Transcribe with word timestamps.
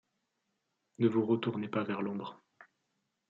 Ne 0.97 1.07
vous 1.07 1.23
retournez 1.23 1.67
pas 1.67 1.83
vers 1.83 2.01
l'ombre 2.01 2.41